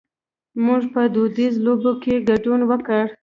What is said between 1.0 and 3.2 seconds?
دودیزو لوبو کې ګډون وکړ.